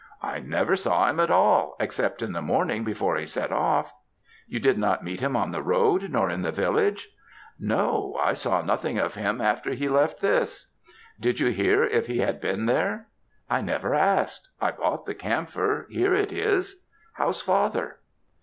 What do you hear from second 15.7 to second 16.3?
here